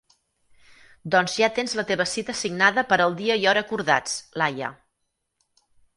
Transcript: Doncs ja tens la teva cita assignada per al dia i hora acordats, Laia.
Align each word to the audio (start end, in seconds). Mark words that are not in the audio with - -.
Doncs 1.15 1.35
ja 1.41 1.49
tens 1.57 1.75
la 1.79 1.85
teva 1.91 2.07
cita 2.13 2.35
assignada 2.37 2.85
per 2.95 2.99
al 3.05 3.13
dia 3.21 3.35
i 3.43 3.45
hora 3.53 3.65
acordats, 3.67 4.17
Laia. 4.43 4.71